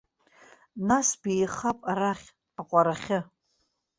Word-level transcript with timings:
Нас 0.87 1.07
беихап 1.23 1.79
арахь, 1.91 2.27
аҟәарахьы. 2.59 3.19